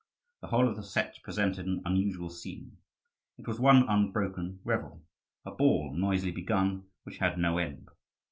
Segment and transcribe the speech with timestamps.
[0.41, 2.77] The whole of the Setch presented an unusual scene:
[3.37, 5.03] it was one unbroken revel;
[5.45, 7.87] a ball noisily begun, which had no end.